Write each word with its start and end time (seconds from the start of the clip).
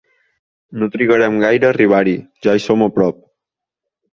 No 0.83 0.87
trigarem 0.95 1.37
gaire 1.43 1.69
a 1.69 1.71
arribar-hi: 1.75 2.15
ja 2.47 2.57
hi 2.61 2.65
som 2.67 2.85
a 2.87 2.89
prop. 2.97 3.21